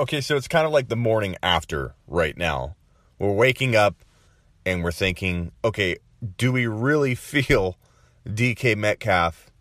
[0.00, 2.74] Okay, so it's kind of like the morning after right now.
[3.20, 3.94] We're waking up
[4.66, 5.98] and we're thinking, okay,
[6.36, 7.78] do we really feel
[8.26, 9.52] DK Metcalf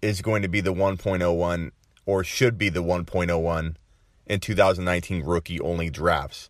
[0.00, 1.72] is going to be the 1.01
[2.06, 3.74] or should be the 1.01
[4.26, 6.48] in 2019 rookie only drafts?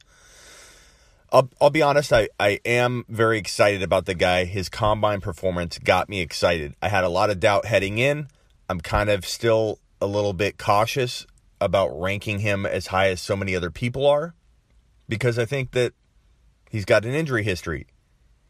[1.33, 4.45] I'll, I'll be honest, I, I am very excited about the guy.
[4.45, 6.77] His combine performance got me excited.
[6.81, 8.29] I had a lot of doubt heading in.
[8.69, 11.27] I'm kind of still a little bit cautious
[11.61, 14.35] about ranking him as high as so many other people are
[15.09, 15.93] because I think that
[16.71, 17.87] he's got an injury history.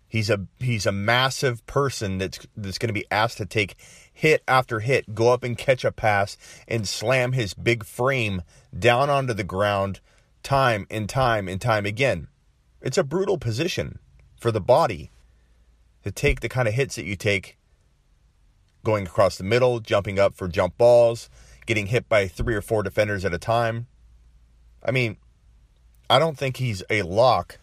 [0.08, 3.76] He's a he's a massive person that's that's going to be asked to take
[4.12, 6.36] hit after hit, go up and catch a pass
[6.68, 8.42] and slam his big frame
[8.76, 10.00] down onto the ground
[10.42, 12.28] time and time and time again.
[12.80, 13.98] It's a brutal position
[14.38, 15.10] for the body
[16.04, 17.58] to take the kind of hits that you take
[18.84, 21.28] going across the middle, jumping up for jump balls,
[21.66, 23.86] getting hit by three or four defenders at a time.
[24.84, 25.16] I mean,
[26.08, 27.58] I don't think he's a lock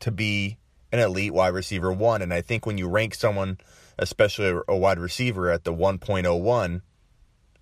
[0.00, 0.58] to be
[0.92, 2.22] an elite wide receiver one.
[2.22, 3.58] And I think when you rank someone,
[3.98, 6.82] especially a wide receiver, at the 1.01,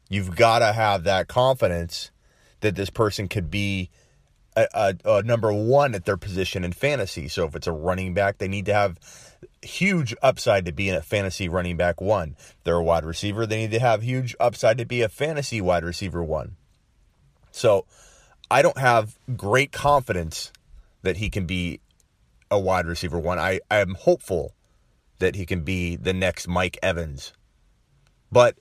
[0.08, 2.10] you've got to have that confidence
[2.60, 3.90] that this person could be
[4.56, 7.28] a, a, a, number one at their position in fantasy.
[7.28, 8.98] So if it's a running back, they need to have
[9.62, 12.36] huge upside to be a fantasy running back one.
[12.38, 15.60] If they're a wide receiver, they need to have huge upside to be a fantasy
[15.60, 16.56] wide receiver one.
[17.50, 17.86] So
[18.50, 20.52] I don't have great confidence
[21.02, 21.80] that he can be
[22.50, 23.38] a wide receiver one.
[23.38, 24.54] I, I am hopeful
[25.18, 27.32] that he can be the next Mike Evans.
[28.30, 28.56] But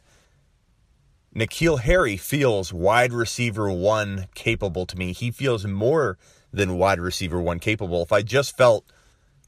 [1.35, 5.13] N'Keal Harry feels wide receiver one capable to me.
[5.13, 6.17] He feels more
[6.51, 8.03] than wide receiver one capable.
[8.03, 8.85] If I just felt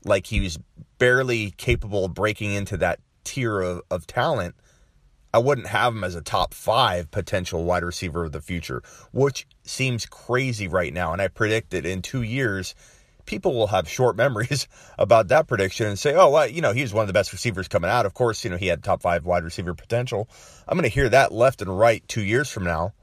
[0.04, 0.58] like he was
[0.98, 4.56] barely capable of breaking into that tier of, of talent,
[5.32, 8.82] I wouldn't have him as a top five potential wide receiver of the future,
[9.12, 11.14] which seems crazy right now.
[11.14, 12.74] And I predict that in two years,
[13.26, 16.94] people will have short memories about that prediction and say, oh, well, you know, he's
[16.94, 18.06] one of the best receivers coming out.
[18.06, 20.30] Of course, you know, he had top five wide receiver potential.
[20.68, 22.94] I'm going to hear that left and right two years from now.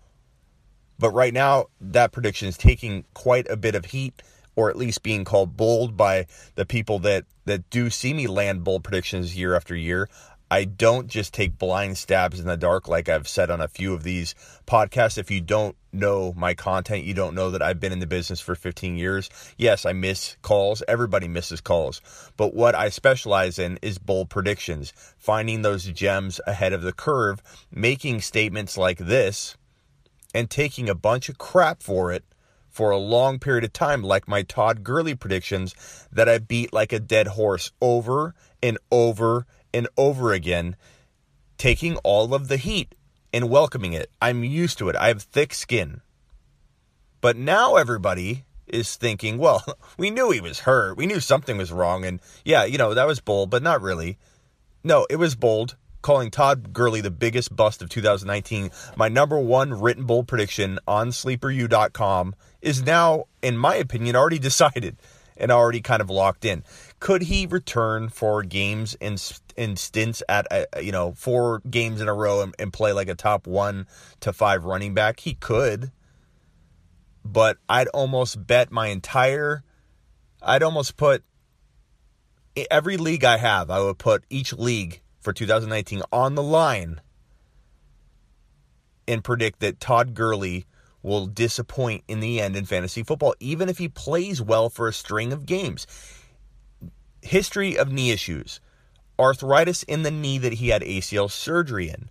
[0.98, 4.22] But right now, that prediction is taking quite a bit of heat
[4.54, 8.62] or at least being called bold by the people that that do see me land
[8.62, 10.08] bold predictions year after year.
[10.52, 13.94] I don't just take blind stabs in the dark like I've said on a few
[13.94, 14.34] of these
[14.66, 15.16] podcasts.
[15.16, 18.38] If you don't know my content, you don't know that I've been in the business
[18.38, 19.30] for 15 years.
[19.56, 20.82] Yes, I miss calls.
[20.86, 22.02] Everybody misses calls.
[22.36, 27.42] But what I specialize in is bold predictions, finding those gems ahead of the curve,
[27.70, 29.56] making statements like this,
[30.34, 32.24] and taking a bunch of crap for it
[32.68, 35.74] for a long period of time, like my Todd Gurley predictions
[36.12, 40.76] that I beat like a dead horse over and over and over again,
[41.58, 42.94] taking all of the heat
[43.32, 44.10] and welcoming it.
[44.20, 44.96] I'm used to it.
[44.96, 46.00] I have thick skin.
[47.20, 49.64] But now everybody is thinking, well,
[49.96, 50.96] we knew he was hurt.
[50.96, 52.04] We knew something was wrong.
[52.04, 54.18] And yeah, you know, that was bold, but not really.
[54.84, 58.70] No, it was bold calling Todd Gurley the biggest bust of 2019.
[58.96, 64.96] My number one written bold prediction on sleeperu.com is now, in my opinion, already decided
[65.36, 66.64] and already kind of locked in.
[67.00, 69.16] Could he return for games in
[69.56, 72.92] in stints at a, uh, you know four games in a row and, and play
[72.92, 73.86] like a top one
[74.20, 75.20] to five running back?
[75.20, 75.90] He could,
[77.24, 79.62] but I'd almost bet my entire.
[80.40, 81.24] I'd almost put
[82.70, 83.70] every league I have.
[83.70, 87.00] I would put each league for 2019 on the line
[89.06, 90.66] and predict that Todd Gurley
[91.02, 94.92] will disappoint in the end in fantasy football, even if he plays well for a
[94.92, 95.86] string of games.
[97.20, 98.60] History of knee issues
[99.18, 102.08] arthritis in the knee that he had ACL surgery in.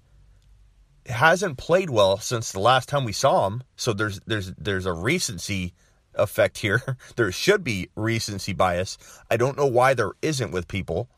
[1.07, 4.93] Hasn't played well since the last time we saw him, so there's there's there's a
[4.93, 5.73] recency
[6.13, 6.97] effect here.
[7.15, 8.97] there should be recency bias.
[9.29, 11.09] I don't know why there isn't with people.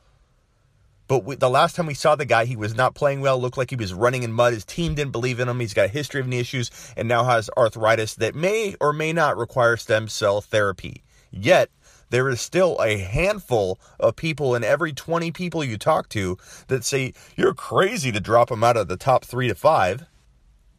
[1.07, 3.39] But we, the last time we saw the guy, he was not playing well.
[3.39, 4.53] Looked like he was running in mud.
[4.53, 5.59] His team didn't believe in him.
[5.59, 9.11] He's got a history of knee issues and now has arthritis that may or may
[9.11, 11.03] not require stem cell therapy.
[11.31, 11.69] Yet,
[12.09, 16.83] there is still a handful of people in every 20 people you talk to that
[16.83, 20.05] say, You're crazy to drop him out of the top three to five.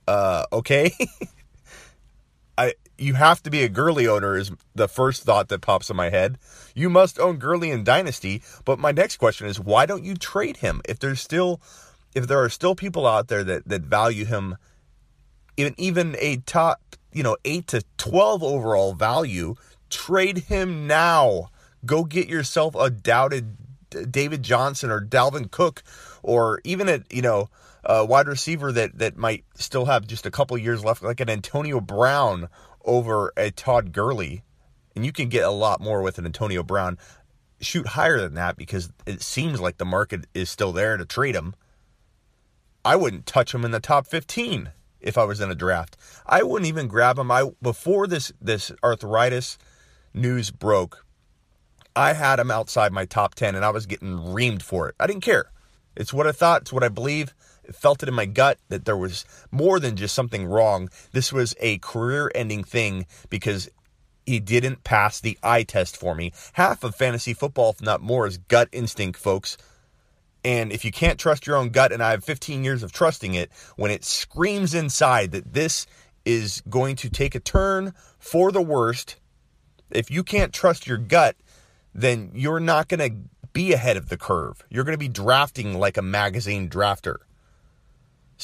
[0.06, 0.92] Uh, okay.
[2.96, 6.10] You have to be a Gurley owner is the first thought that pops in my
[6.10, 6.38] head.
[6.74, 10.58] You must own Gurley in Dynasty, but my next question is why don't you trade
[10.58, 10.80] him?
[10.88, 11.60] If there's still
[12.14, 14.56] if there are still people out there that, that value him
[15.56, 16.80] even even a top,
[17.12, 19.54] you know, 8 to 12 overall value,
[19.90, 21.50] trade him now.
[21.84, 23.56] Go get yourself a doubted
[24.10, 25.82] David Johnson or Dalvin Cook
[26.22, 27.50] or even a, you know,
[27.84, 31.30] a wide receiver that that might still have just a couple years left like an
[31.30, 32.48] Antonio Brown
[32.84, 34.42] over a Todd Gurley.
[34.94, 36.98] And you can get a lot more with an Antonio Brown.
[37.60, 41.34] Shoot higher than that because it seems like the market is still there to trade
[41.34, 41.54] him.
[42.84, 44.70] I wouldn't touch him in the top 15
[45.00, 45.96] if I was in a draft.
[46.26, 47.30] I wouldn't even grab him.
[47.30, 49.58] I before this this arthritis
[50.12, 51.04] news broke,
[51.96, 54.94] I had him outside my top 10 and I was getting reamed for it.
[54.98, 55.50] I didn't care.
[55.96, 57.34] It's what I thought, it's what I believe.
[57.72, 60.88] Felt it in my gut that there was more than just something wrong.
[61.12, 63.70] This was a career ending thing because
[64.26, 66.32] he didn't pass the eye test for me.
[66.54, 69.56] Half of fantasy football, if not more, is gut instinct, folks.
[70.44, 73.34] And if you can't trust your own gut, and I have 15 years of trusting
[73.34, 75.86] it, when it screams inside that this
[76.24, 79.16] is going to take a turn for the worst,
[79.90, 81.36] if you can't trust your gut,
[81.94, 83.16] then you're not going to
[83.52, 84.64] be ahead of the curve.
[84.68, 87.18] You're going to be drafting like a magazine drafter.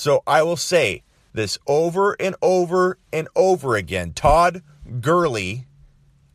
[0.00, 1.02] So I will say
[1.34, 4.14] this over and over and over again.
[4.14, 4.62] Todd
[5.02, 5.66] Gurley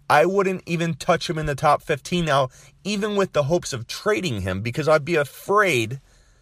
[0.07, 2.49] I wouldn't even touch him in the top 15 now,
[2.83, 5.99] even with the hopes of trading him, because I'd be afraid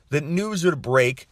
[0.09, 1.29] that news would break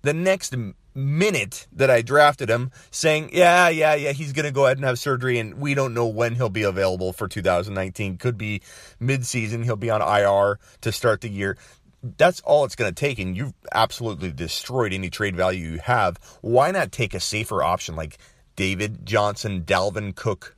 [0.00, 0.54] the next
[0.94, 4.86] minute that I drafted him saying, yeah, yeah, yeah, he's going to go ahead and
[4.86, 8.16] have surgery, and we don't know when he'll be available for 2019.
[8.16, 8.62] Could be
[9.00, 9.64] midseason.
[9.64, 11.56] He'll be on IR to start the year.
[12.02, 16.18] That's all it's going to take, and you've absolutely destroyed any trade value you have.
[16.42, 18.18] Why not take a safer option like
[18.54, 20.56] David Johnson, Dalvin Cook,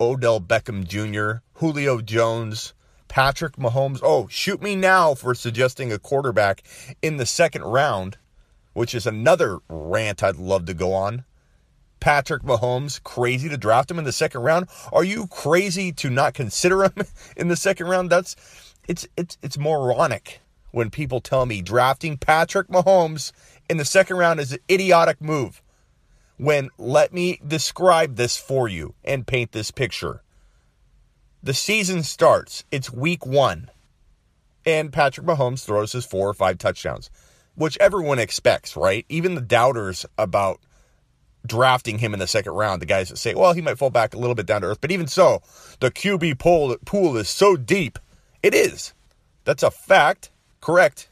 [0.00, 2.74] Odell Beckham Jr., Julio Jones,
[3.12, 4.00] Patrick Mahomes.
[4.02, 6.62] Oh, shoot me now for suggesting a quarterback
[7.02, 8.16] in the second round,
[8.72, 11.26] which is another rant I'd love to go on.
[12.00, 14.68] Patrick Mahomes, crazy to draft him in the second round?
[14.92, 17.04] Are you crazy to not consider him
[17.36, 18.08] in the second round?
[18.08, 20.40] That's it's it's it's moronic
[20.70, 23.32] when people tell me drafting Patrick Mahomes
[23.68, 25.62] in the second round is an idiotic move
[26.36, 30.22] when let me describe this for you and paint this picture.
[31.42, 33.70] The season starts, it's week one,
[34.64, 37.10] and Patrick Mahomes throws his four or five touchdowns,
[37.54, 39.04] which everyone expects, right?
[39.08, 40.60] Even the doubters about
[41.46, 44.14] drafting him in the second round, the guys that say, well, he might fall back
[44.14, 44.80] a little bit down to earth.
[44.80, 45.42] But even so,
[45.80, 47.98] the QB pool, pool is so deep.
[48.42, 48.92] It is.
[49.44, 50.30] That's a fact,
[50.60, 51.08] correct.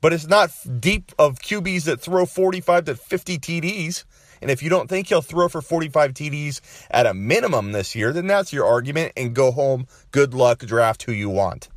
[0.00, 0.50] But it's not
[0.80, 4.04] deep of QBs that throw 45 to 50 TDs.
[4.40, 6.60] And if you don't think he'll throw for 45 TDs
[6.90, 9.86] at a minimum this year, then that's your argument and go home.
[10.12, 11.68] Good luck, draft who you want.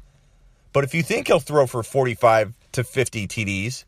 [0.73, 3.85] But if you think he'll throw for 45 to 50 TDs,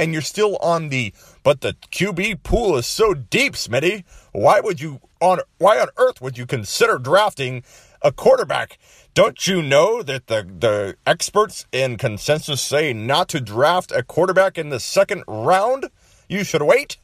[0.00, 1.12] and you're still on the
[1.42, 4.04] but the QB pool is so deep, Smitty.
[4.32, 7.62] Why would you on why on earth would you consider drafting
[8.02, 8.78] a quarterback?
[9.14, 14.56] Don't you know that the the experts in consensus say not to draft a quarterback
[14.58, 15.90] in the second round?
[16.28, 16.98] You should wait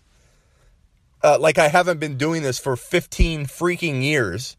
[1.27, 4.57] uh, like I haven't been doing this for 15 freaking years.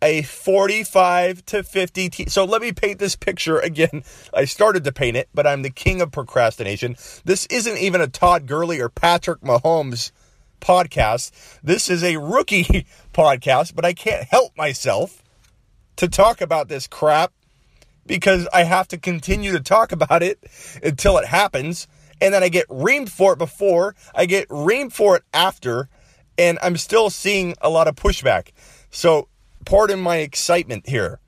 [0.00, 2.08] A 45 to 50.
[2.10, 4.04] T- so let me paint this picture again.
[4.34, 6.96] I started to paint it, but I'm the king of procrastination.
[7.24, 10.12] This isn't even a Todd Gurley or Patrick Mahomes
[10.60, 11.30] podcast.
[11.62, 15.22] This is a rookie podcast, but I can't help myself
[15.96, 17.32] to talk about this crap
[18.06, 20.38] because I have to continue to talk about it
[20.82, 21.86] until it happens
[22.20, 25.88] and then I get reamed for it before, I get reamed for it after,
[26.38, 28.48] and I'm still seeing a lot of pushback.
[28.90, 29.28] So,
[29.64, 31.20] pardon my excitement here.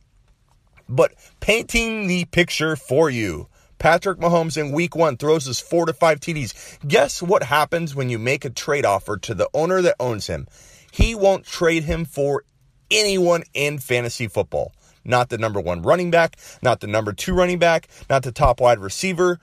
[0.88, 3.48] But painting the picture for you.
[3.78, 6.78] Patrick Mahomes in week one throws his four to five TDs.
[6.86, 10.46] Guess what happens when you make a trade offer to the owner that owns him?
[10.90, 12.44] He won't trade him for
[12.90, 14.72] anyone in fantasy football.
[15.04, 18.60] Not the number one running back, not the number two running back, not the top
[18.60, 19.38] wide receiver,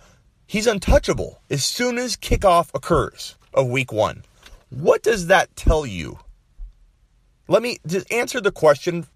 [0.54, 4.24] He's untouchable as soon as kickoff occurs of week one.
[4.70, 6.20] What does that tell you?
[7.48, 9.08] Let me just answer the question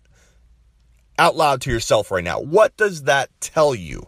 [1.20, 2.40] out loud to yourself right now.
[2.40, 4.08] What does that tell you?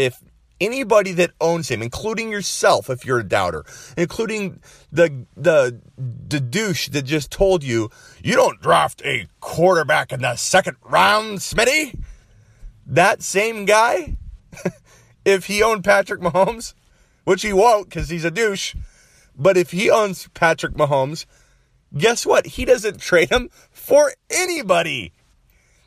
[0.00, 0.22] If
[0.60, 3.64] anybody that owns him, including yourself, if you're a doubter,
[3.98, 7.90] including the the the douche that just told you
[8.22, 12.02] you don't draft a quarterback in the second round, Smitty.
[12.86, 14.16] That same guy
[15.24, 16.72] if he owned Patrick Mahomes,
[17.24, 18.74] which he won't because he's a douche,
[19.36, 21.26] but if he owns Patrick Mahomes,
[21.96, 22.46] guess what?
[22.46, 25.12] He doesn't trade him for anybody.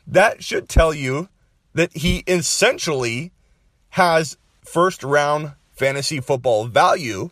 [0.06, 1.28] That should tell you
[1.74, 3.33] that he essentially
[3.94, 7.30] has first round fantasy football value,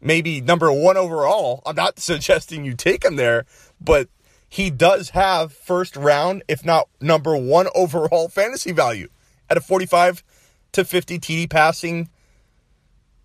[0.00, 1.62] maybe number one overall.
[1.64, 3.46] I'm not suggesting you take him there,
[3.80, 4.08] but
[4.48, 9.08] he does have first round, if not number one overall fantasy value
[9.48, 10.24] at a 45
[10.72, 12.08] to 50 TD passing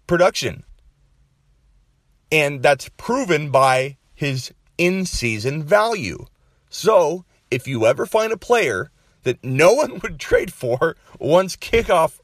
[0.05, 0.63] production.
[2.31, 6.27] And that's proven by his in season value.
[6.69, 8.91] So, if you ever find a player
[9.23, 12.19] that no one would trade for once kickoff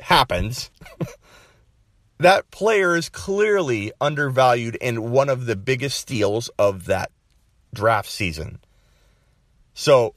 [0.00, 0.70] happens,
[2.18, 7.10] that player is clearly undervalued and one of the biggest steals of that
[7.74, 8.58] draft season.
[9.74, 10.14] So,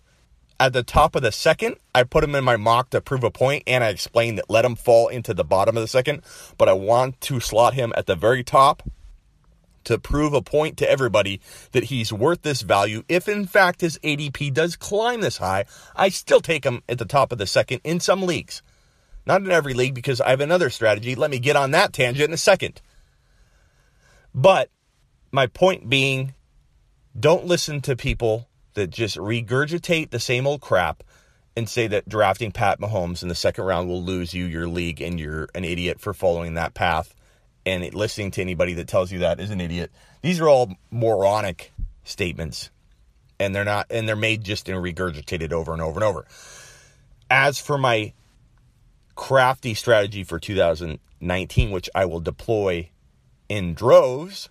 [0.62, 3.32] at the top of the second, I put him in my mock to prove a
[3.32, 6.22] point, and I explained that let him fall into the bottom of the second,
[6.58, 8.84] but I want to slot him at the very top
[9.90, 11.42] to prove a point to everybody
[11.72, 13.02] that he's worth this value.
[13.10, 15.66] If in fact his ADP does climb this high,
[15.96, 18.62] I still take him at the top of the second in some leagues.
[19.26, 21.16] Not in every league because I have another strategy.
[21.16, 22.84] Let me get on that tangent in a second.
[24.36, 24.70] But
[25.32, 26.36] my point being,
[27.20, 31.02] don't listen to people that just regurgitate the same old crap
[31.58, 35.02] and say that drafting Pat Mahomes in the second round will lose you your league
[35.02, 37.16] and you're an idiot for following that path
[37.70, 39.92] and listening to anybody that tells you that is an idiot.
[40.22, 41.72] These are all moronic
[42.04, 42.70] statements
[43.40, 46.26] and they're not and they're made just and regurgitated over and over and over.
[47.30, 48.14] As for my
[49.16, 52.90] crafty strategy for 2019 which I will deploy
[53.48, 54.50] in droves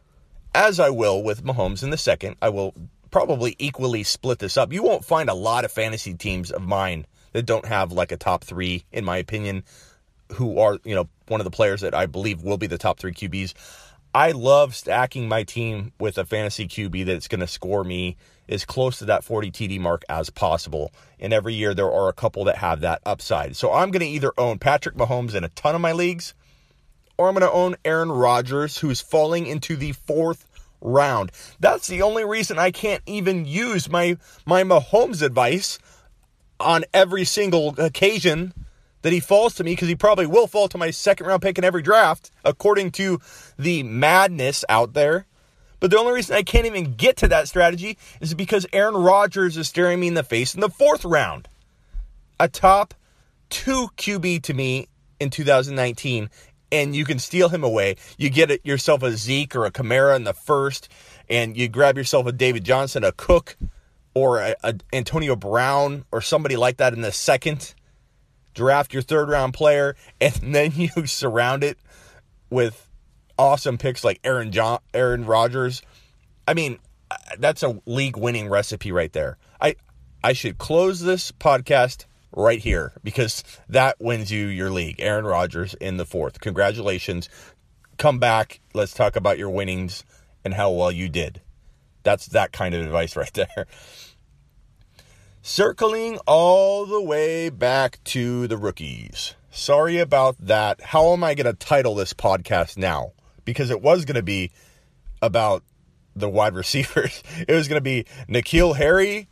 [0.55, 2.75] as I will with Mahomes in the second, I will
[3.11, 4.73] probably equally split this up.
[4.73, 8.17] You won't find a lot of fantasy teams of mine that don't have like a
[8.17, 9.65] top three, in my opinion,
[10.33, 12.99] who are, you know, one of the players that I believe will be the top
[12.99, 13.55] three QBs.
[14.15, 18.17] I love stacking my team with a fantasy QB that's going to score me
[18.49, 20.93] as close to that 40 TD mark as possible.
[21.21, 23.57] And every year there are a couple that have that upside.
[23.57, 26.35] So I'm going to either own Patrick Mahomes in a ton of my leagues,
[27.19, 30.47] or I'm going to own Aaron Rodgers, who's falling into the fourth
[30.81, 31.31] round.
[31.61, 34.17] That's the only reason I can't even use my
[34.47, 35.79] my Mahomes advice
[36.61, 38.53] on every single occasion
[39.03, 41.59] that he falls to me because he probably will fall to my second round pick
[41.59, 43.21] in every draft according to
[43.59, 45.27] the madness out there.
[45.81, 49.57] But the only reason I can't even get to that strategy is because Aaron Rodgers
[49.57, 51.49] is staring me in the face in the fourth round.
[52.41, 52.95] A top
[53.51, 54.89] 2 QB to me
[55.21, 56.31] in 2019
[56.71, 57.97] and you can steal him away.
[58.17, 60.89] You get yourself a Zeke or a Kamara in the first,
[61.29, 63.57] and you grab yourself a David Johnson, a Cook,
[64.15, 67.75] or a, a Antonio Brown, or somebody like that in the second.
[68.59, 71.79] Draft your third round player, and then you surround it
[72.51, 72.89] with
[73.39, 75.81] awesome picks like Aaron John, Aaron Rodgers.
[76.49, 79.39] I mean, uh, that's a league winning recipe right there.
[79.61, 79.77] I
[80.25, 84.97] I should close this podcast right here because that wins you your league.
[84.99, 86.41] Aaron Rodgers in the fourth.
[86.41, 87.29] Congratulations.
[87.97, 88.59] Come back.
[88.75, 90.03] Let's talk about your winnings
[90.45, 91.43] and how well you did.
[92.03, 93.69] That's that kind of advice right there.
[95.51, 99.35] Circling all the way back to the rookies.
[99.51, 100.79] Sorry about that.
[100.83, 103.13] How am I going to title this podcast now?
[103.47, 104.51] Because it was going to be
[105.23, 105.65] about
[106.15, 107.23] the wide receivers.
[107.49, 109.27] It was going to be N'Keal Harry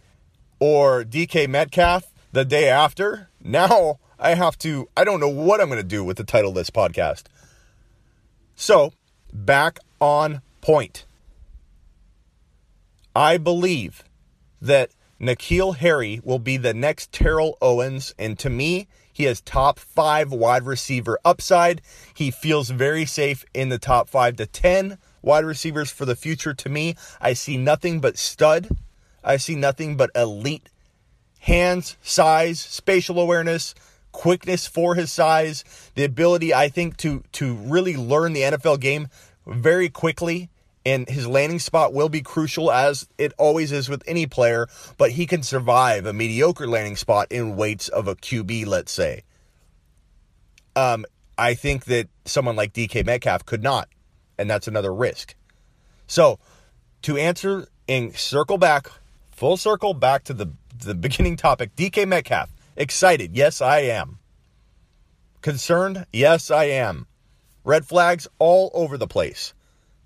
[0.59, 3.29] or DK Metcalf the day after.
[3.45, 6.49] Now I have to, I don't know what I'm going to do with the title
[6.49, 7.25] of this podcast.
[8.55, 8.95] So,
[9.35, 11.05] back on point.
[13.15, 14.03] I believe
[14.63, 18.15] that N'Keal Harry will be the next Terrell Owens.
[18.19, 21.81] And to me, he has top five wide receiver upside.
[22.15, 26.53] He feels very safe in the top five to 10 wide receivers for the future.
[26.55, 28.69] To me, I see nothing but stud.
[29.25, 30.69] I see nothing but elite
[31.41, 33.75] hands, size, spatial awareness,
[34.13, 39.09] quickness for his size, the ability I think to to really learn the NFL game
[39.47, 40.51] very quickly
[40.87, 45.11] and his landing spot will be crucial as it always is with any player, but
[45.11, 49.25] he can survive a mediocre landing spot in weights of a QB, let's say.
[50.77, 51.05] Um,
[51.37, 53.89] I think that someone like DK Metcalf could not,
[54.39, 55.35] and that's another risk.
[56.07, 56.39] So,
[57.03, 58.89] to answer and circle back,
[59.33, 60.53] full circle back to the
[60.85, 62.53] the beginning topic DK Metcalf.
[62.77, 63.35] Excited?
[63.35, 64.19] Yes, I am.
[65.41, 66.07] Concerned?
[66.13, 67.07] Yes, I am.
[67.65, 69.53] Red flags all over the place.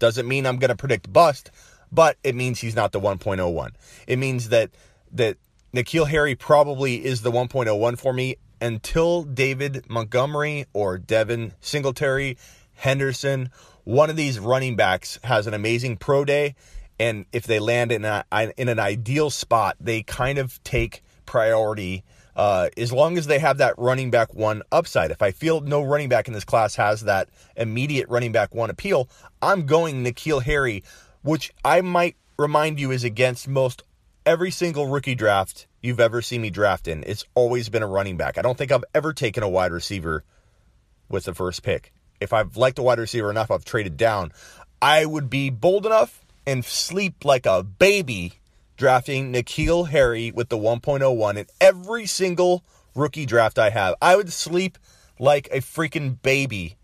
[0.00, 1.52] Doesn't mean I'm going to predict bust,
[1.92, 3.70] but it means he's not the 1.01.
[4.08, 4.70] It means that
[5.12, 5.36] that
[5.72, 12.36] N'Keal Harry probably is the 1.01 for me until David Montgomery or Devin Singletary,
[12.74, 13.50] Henderson,
[13.84, 16.56] one of these running backs has an amazing pro day
[17.00, 18.24] and if they land in a
[18.58, 22.04] in an ideal spot, they kind of take priority.
[22.40, 25.10] Uh, as long as they have that running back one upside.
[25.10, 28.70] If I feel no running back in this class has that immediate running back one
[28.70, 29.10] appeal,
[29.42, 30.82] I'm going N'Keal Harry,
[31.20, 33.82] which I might remind you is against most
[34.24, 37.04] every single rookie draft you've ever seen me draft in.
[37.06, 38.38] It's always been a running back.
[38.38, 40.24] I don't think I've ever taken a wide receiver
[41.10, 41.92] with the first pick.
[42.22, 44.32] If I've liked a wide receiver enough, I've traded down.
[44.80, 48.39] I would be bold enough and sleep like a baby
[48.80, 53.94] drafting N'Keal Harry with the 1.01 in every single rookie draft I have.
[54.00, 54.78] I would sleep
[55.18, 56.78] like a freaking baby.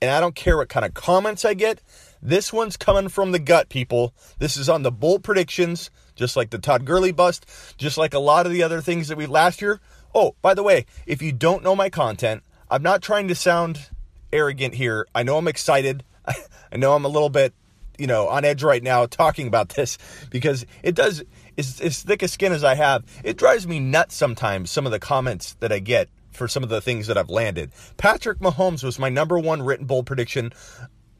[0.00, 1.82] And I don't care what kind of comments I get.
[2.22, 4.14] This one's coming from the gut, people.
[4.38, 7.44] This is on the bold predictions, just like the Todd Gurley bust,
[7.76, 9.82] just like a lot of the other things that we last year.
[10.14, 13.90] Oh, by the way, if you don't know my content, I'm not trying to sound
[14.32, 15.06] arrogant here.
[15.14, 16.04] I know I'm excited.
[16.26, 17.52] I know I'm a little bit,
[17.98, 19.98] you know, on edge right now talking about this
[20.30, 21.22] because it does,
[21.56, 24.92] as, as thick a skin as I have, it drives me nuts sometimes, some of
[24.92, 27.70] the comments that I get for some of the things that I've landed.
[27.96, 30.52] Patrick Mahomes was my number one written bold prediction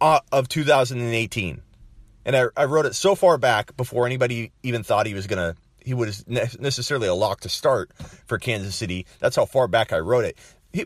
[0.01, 1.63] uh, of 2018.
[2.27, 5.39] And I, I wrote it so far back before anybody even thought he was going
[5.39, 7.93] to, he was necessarily a lock to start
[8.27, 9.07] for Kansas City.
[9.21, 10.39] That's how far back I wrote it.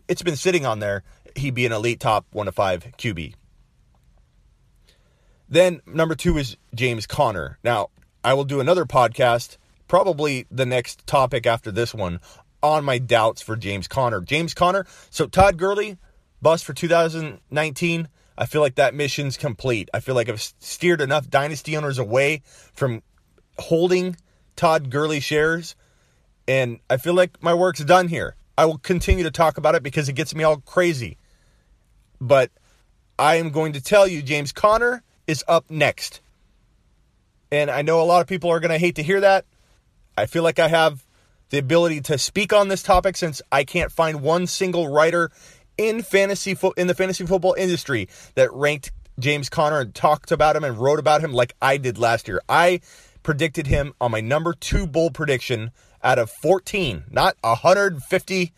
[0.08, 1.04] It's been sitting on there.
[1.36, 3.34] He'd be an elite top one to five QB.
[5.48, 7.58] Then number two is James Conner.
[7.64, 7.88] Now,
[8.22, 12.20] I will do another podcast, probably the next topic after this one,
[12.62, 14.20] on my doubts for James Conner.
[14.20, 15.96] James Conner, so Todd Gurley,
[16.42, 18.08] bust for 2019.
[18.36, 19.88] I feel like that mission's complete.
[19.94, 22.42] I feel like I've steered enough dynasty owners away
[22.74, 23.02] from
[23.58, 24.16] holding
[24.54, 25.74] Todd Gurley shares,
[26.46, 28.36] and I feel like my work's done here.
[28.56, 31.16] I will continue to talk about it because it gets me all crazy.
[32.20, 32.50] But
[33.18, 36.20] I am going to tell you, James Conner is up next.
[37.52, 39.44] And I know a lot of people are going to hate to hear that.
[40.16, 41.04] I feel like I have
[41.50, 45.30] the ability to speak on this topic since I can't find one single writer
[45.76, 50.56] in fantasy fo- in the fantasy football industry that ranked James Conner and talked about
[50.56, 52.40] him and wrote about him like I did last year.
[52.48, 52.80] I
[53.22, 55.70] predicted him on my number 2 bowl prediction
[56.02, 58.52] out of 14, not 150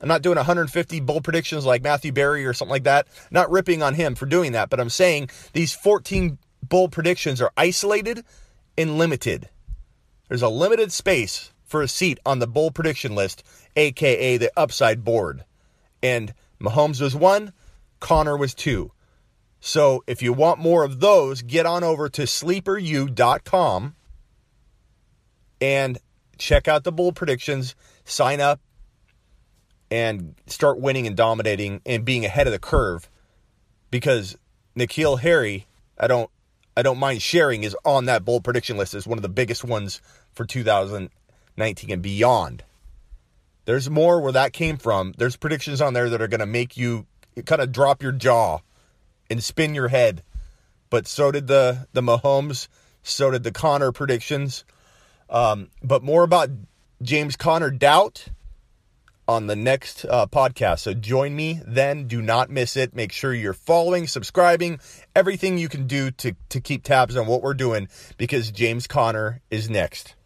[0.00, 3.06] I'm not doing 150 bold predictions like Matthew Berry or something like that.
[3.30, 7.52] Not ripping on him for doing that, but I'm saying these 14 bold predictions are
[7.56, 8.24] isolated
[8.78, 9.48] and limited.
[10.28, 13.42] There's a limited space for a seat on the bold prediction list,
[13.76, 15.44] aka the upside board.
[16.02, 17.52] And Mahomes was one,
[18.00, 18.92] Conner was two.
[19.60, 23.94] So if you want more of those, get on over to sleeperu.com
[25.60, 25.98] and
[26.38, 28.60] check out the bold predictions, sign up,
[29.90, 33.08] and start winning and dominating and being ahead of the curve
[33.90, 34.36] because
[34.76, 35.66] N'Keal Harry,
[35.98, 36.30] I don't
[36.76, 39.64] I don't mind sharing is on that bold prediction list as one of the biggest
[39.64, 40.00] ones
[40.32, 42.64] for 2019 and beyond.
[43.64, 45.12] There's more where that came from.
[45.18, 47.06] There's predictions on there that are going to make you
[47.44, 48.58] kind of drop your jaw
[49.28, 50.22] and spin your head.
[50.88, 52.68] But so did the the Mahomes,
[53.02, 54.64] so did the Conner predictions.
[55.28, 56.50] Um, but more about
[57.02, 58.28] James Conner doubt
[59.30, 60.80] on the next uh, podcast.
[60.80, 62.08] So join me then.
[62.08, 62.96] Do not miss it.
[62.96, 64.80] Make sure you're following, subscribing,
[65.14, 69.40] everything you can do to, to keep tabs on what we're doing because James Conner
[69.48, 70.16] is next.